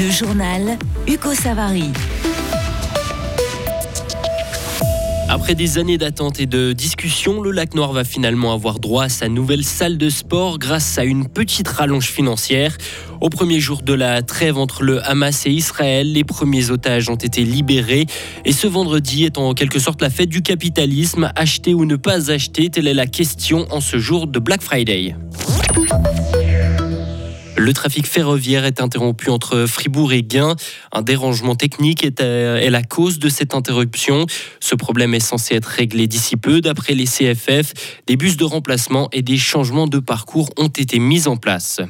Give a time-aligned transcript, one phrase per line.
[0.00, 1.90] Le journal Hugo Savary.
[5.28, 9.08] Après des années d'attente et de discussion, le Lac Noir va finalement avoir droit à
[9.10, 12.78] sa nouvelle salle de sport grâce à une petite rallonge financière.
[13.20, 17.16] Au premier jour de la trêve entre le Hamas et Israël, les premiers otages ont
[17.16, 18.06] été libérés.
[18.46, 21.30] Et ce vendredi est en quelque sorte la fête du capitalisme.
[21.36, 25.14] Acheter ou ne pas acheter, telle est la question en ce jour de Black Friday.
[27.60, 30.56] Le trafic ferroviaire est interrompu entre Fribourg et Gain.
[30.92, 34.24] Un dérangement technique euh, est, la cause de cette interruption.
[34.60, 36.62] Ce problème est censé être réglé d'ici peu.
[36.62, 41.28] D'après les CFF, des bus de remplacement et des changements de parcours ont été mis
[41.28, 41.82] en place.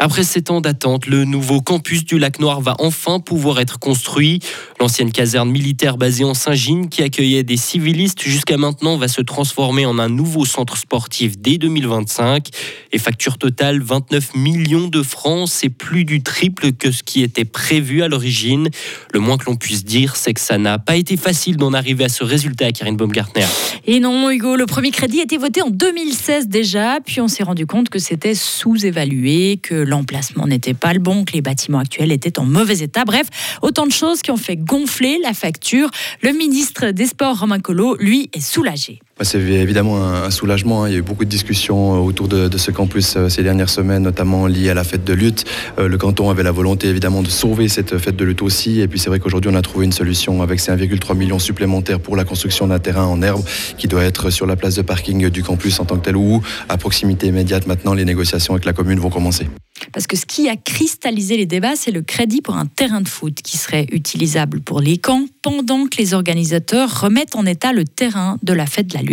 [0.00, 4.38] Après sept ans d'attente, le nouveau campus du Lac Noir va enfin pouvoir être construit.
[4.78, 9.86] L'ancienne caserne militaire basée en Saint-Gine, qui accueillait des civilistes jusqu'à maintenant, va se transformer
[9.86, 12.46] en un nouveau centre sportif dès 2025.
[12.92, 17.44] Et facture totale 29 millions de francs, c'est plus du triple que ce qui était
[17.44, 18.68] prévu à l'origine.
[19.12, 22.04] Le moins que l'on puisse dire, c'est que ça n'a pas été facile d'en arriver
[22.04, 23.46] à ce résultat, Karine Baumgartner.
[23.84, 27.42] Et non, Hugo, le premier crédit a été voté en 2016 déjà, puis on s'est
[27.42, 32.12] rendu compte que c'était sous-évalué, que l'emplacement n'était pas le bon, que les bâtiments actuels
[32.12, 33.04] étaient en mauvais état.
[33.04, 33.26] Bref,
[33.62, 35.90] autant de choses qui ont fait gonfler la facture.
[36.22, 39.00] Le ministre des Sports, Romain Collot, lui, est soulagé.
[39.20, 40.84] C'est évidemment un, soulagement.
[40.84, 40.88] Hein.
[40.88, 43.68] Il y a eu beaucoup de discussions euh, autour de, ce campus euh, ces dernières
[43.68, 45.44] semaines, notamment liées à la fête de lutte.
[45.78, 48.80] Euh, le canton avait la volonté évidemment de sauver cette fête de lutte aussi.
[48.80, 51.98] Et puis c'est vrai qu'aujourd'hui on a trouvé une solution avec ces 1,3 million supplémentaires
[51.98, 53.42] pour la construction d'un terrain en herbe
[53.76, 56.40] qui doit être sur la place de parking du campus en tant que tel ou
[56.68, 57.66] à proximité immédiate.
[57.66, 59.48] Maintenant, les négociations avec la commune vont commencer.
[59.92, 63.08] Parce que ce qui a cristallisé les débats, c'est le crédit pour un terrain de
[63.08, 67.84] foot qui serait utilisable pour les camps pendant que les organisateurs remettent en état le
[67.84, 69.07] terrain de la fête de la lutte.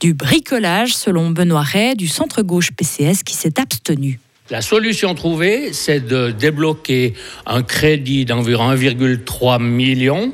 [0.00, 4.20] Du bricolage, selon Benoît Ray, du centre-gauche PCS qui s'est abstenu.
[4.50, 7.14] La solution trouvée, c'est de débloquer
[7.46, 10.32] un crédit d'environ 1,3 million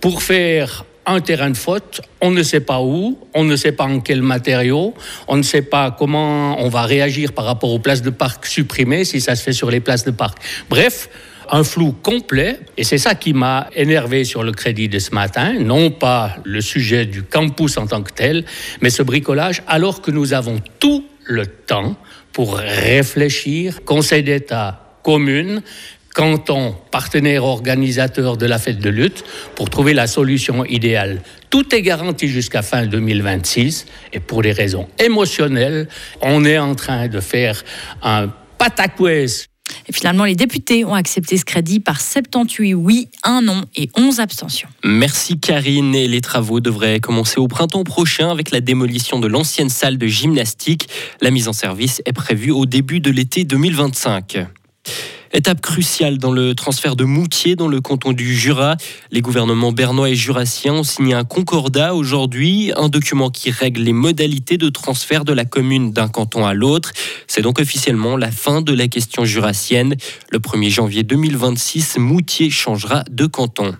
[0.00, 3.84] pour faire un terrain de faute, on ne sait pas où, on ne sait pas
[3.84, 4.94] en quel matériau,
[5.26, 9.04] on ne sait pas comment on va réagir par rapport aux places de parc supprimées
[9.04, 10.38] si ça se fait sur les places de parc.
[10.68, 11.08] Bref,
[11.50, 15.54] un flou complet, et c'est ça qui m'a énervé sur le crédit de ce matin,
[15.58, 18.44] non pas le sujet du campus en tant que tel,
[18.80, 21.96] mais ce bricolage, alors que nous avons tout le temps
[22.32, 25.62] pour réfléchir, Conseil d'État, commune,
[26.14, 29.24] canton, partenaire organisateur de la fête de lutte,
[29.54, 31.22] pour trouver la solution idéale.
[31.50, 35.88] Tout est garanti jusqu'à fin 2026 et pour des raisons émotionnelles,
[36.20, 37.62] on est en train de faire
[38.02, 38.28] un
[38.58, 39.46] patacouès
[39.90, 44.68] finalement, les députés ont accepté ce crédit par 78 oui, 1 non et 11 abstentions.
[44.84, 45.94] Merci Karine.
[45.94, 50.06] Et les travaux devraient commencer au printemps prochain avec la démolition de l'ancienne salle de
[50.06, 50.88] gymnastique.
[51.20, 54.46] La mise en service est prévue au début de l'été 2025.
[55.34, 58.76] Étape cruciale dans le transfert de Moutier dans le canton du Jura.
[59.10, 63.94] Les gouvernements bernois et jurassiens ont signé un concordat aujourd'hui, un document qui règle les
[63.94, 66.92] modalités de transfert de la commune d'un canton à l'autre.
[67.28, 69.96] C'est donc officiellement la fin de la question jurassienne.
[70.30, 73.74] Le 1er janvier 2026, Moutier changera de canton.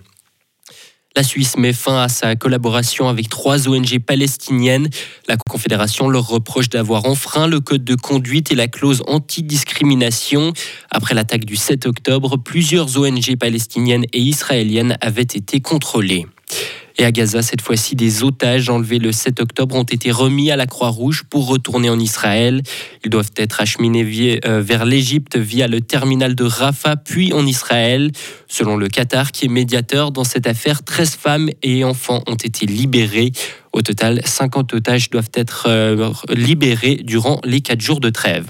[1.15, 4.89] La Suisse met fin à sa collaboration avec trois ONG palestiniennes.
[5.27, 10.53] La Confédération leur reproche d'avoir enfreint le code de conduite et la clause anti-discrimination.
[10.89, 16.25] Après l'attaque du 7 octobre, plusieurs ONG palestiniennes et israéliennes avaient été contrôlées.
[16.97, 20.55] Et à Gaza, cette fois-ci, des otages enlevés le 7 octobre ont été remis à
[20.55, 22.61] la Croix-Rouge pour retourner en Israël.
[23.03, 28.11] Ils doivent être acheminés euh, vers l'Égypte via le terminal de Rafah, puis en Israël.
[28.47, 32.67] Selon le Qatar, qui est médiateur dans cette affaire, 13 femmes et enfants ont été
[32.67, 33.31] libérés.
[33.71, 38.45] Au total, 50 otages doivent être euh, libérés durant les 4 jours de trêve.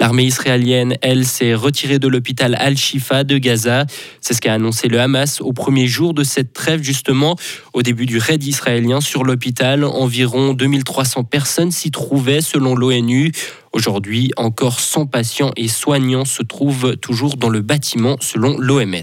[0.00, 3.86] L'armée israélienne, elle, s'est retirée de l'hôpital Al-Shifa de Gaza.
[4.20, 7.36] C'est ce qu'a annoncé le Hamas au premier jour de cette trêve, justement.
[7.72, 13.32] Au début du raid israélien sur l'hôpital, environ 2300 personnes s'y trouvaient, selon l'ONU.
[13.72, 19.02] Aujourd'hui, encore 100 patients et soignants se trouvent toujours dans le bâtiment, selon l'OMS.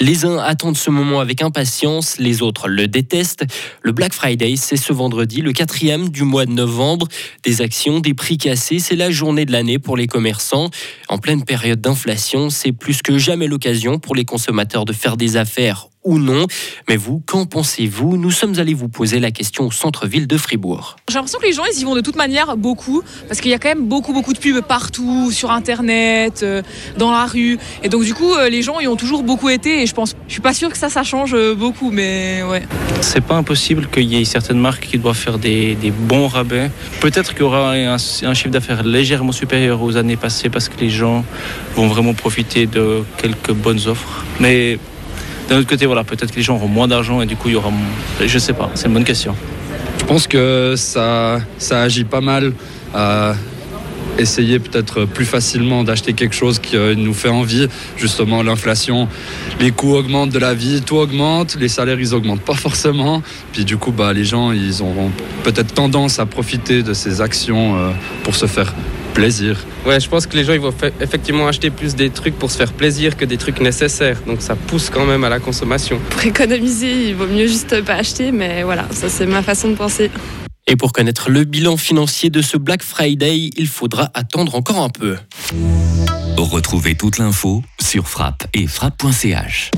[0.00, 3.44] Les uns attendent ce moment avec impatience, les autres le détestent.
[3.82, 7.08] Le Black Friday, c'est ce vendredi, le quatrième du mois de novembre.
[7.42, 10.70] Des actions, des prix cassés, c'est la journée de l'année pour les commerçants.
[11.08, 15.36] En pleine période d'inflation, c'est plus que jamais l'occasion pour les consommateurs de faire des
[15.36, 16.46] affaires ou non.
[16.88, 18.16] Mais vous, qu'en pensez-vous?
[18.16, 20.96] Nous sommes allés vous poser la question au centre-ville de Fribourg.
[21.08, 23.54] J'ai l'impression que les gens, ils y vont de toute manière beaucoup, parce qu'il y
[23.54, 26.62] a quand même beaucoup, beaucoup de pubs partout, sur Internet, euh,
[26.98, 27.58] dans la rue.
[27.82, 30.14] Et donc, du coup, euh, les gens y ont toujours beaucoup été, et je pense,
[30.28, 32.62] je suis pas sûre que ça, ça change euh, beaucoup, mais ouais.
[33.00, 36.70] C'est pas impossible qu'il y ait certaines marques qui doivent faire des, des bons rabais.
[37.00, 40.78] Peut-être qu'il y aura un, un chiffre d'affaires légèrement supérieur aux années passées, parce que
[40.80, 41.24] les gens
[41.76, 44.24] vont vraiment profiter de quelques bonnes offres.
[44.40, 44.78] Mais
[45.48, 47.52] d'un autre côté, voilà, peut-être que les gens auront moins d'argent et du coup, il
[47.52, 47.70] y aura.
[48.24, 49.34] Je sais pas, c'est une bonne question.
[50.00, 52.52] Je pense que ça, ça agit pas mal
[52.94, 53.34] à
[54.18, 57.68] essayer peut-être plus facilement d'acheter quelque chose qui euh, nous fait envie.
[57.96, 59.08] Justement, l'inflation,
[59.60, 63.22] les coûts augmentent de la vie, tout augmente, les salaires ils augmentent pas forcément.
[63.52, 65.10] Puis du coup, bah, les gens ils auront
[65.42, 67.90] peut-être tendance à profiter de ces actions euh,
[68.22, 68.72] pour se faire
[69.14, 69.64] plaisir.
[69.86, 72.58] Ouais, je pense que les gens ils vont effectivement acheter plus des trucs pour se
[72.58, 74.18] faire plaisir que des trucs nécessaires.
[74.26, 75.98] Donc ça pousse quand même à la consommation.
[76.10, 79.76] Pour économiser, il vaut mieux juste pas acheter, mais voilà, ça c'est ma façon de
[79.76, 80.10] penser.
[80.66, 84.88] Et pour connaître le bilan financier de ce Black Friday, il faudra attendre encore un
[84.88, 85.16] peu.
[86.36, 89.70] Retrouvez toute l'info sur frappe et frappe.ch.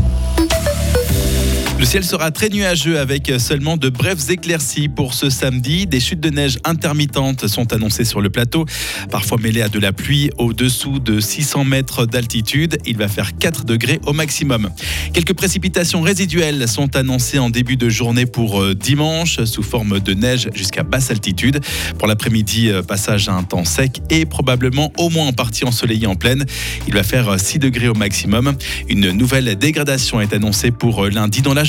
[1.79, 5.87] Le ciel sera très nuageux avec seulement de brèves éclaircies pour ce samedi.
[5.87, 8.65] Des chutes de neige intermittentes sont annoncées sur le plateau,
[9.11, 12.79] parfois mêlées à de la pluie au-dessous de 600 mètres d'altitude.
[12.87, 14.71] Il va faire 4 degrés au maximum.
[15.13, 20.15] Quelques précipitations résiduelles sont annoncées en début de journée pour euh, dimanche sous forme de
[20.15, 21.61] neige jusqu'à basse altitude.
[21.99, 26.07] Pour l'après-midi, euh, passage à un temps sec et probablement au moins en partie ensoleillé
[26.07, 26.47] en pleine.
[26.89, 28.57] Il va faire 6 degrés au maximum.
[28.89, 31.66] Une nouvelle dégradation est annoncée pour euh, lundi dans la